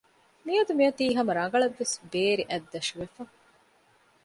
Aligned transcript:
މިއަދު 0.45 0.71
މިއޮތީ 0.79 1.05
ހަމަ 1.17 1.31
ރަނގަޅަށް 1.39 1.77
ވެސް 1.79 1.95
ބޭރި 2.11 2.43
އަތްދަށުވެފަ 2.49 3.21